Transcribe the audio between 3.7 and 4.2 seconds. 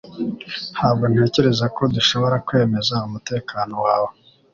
wawe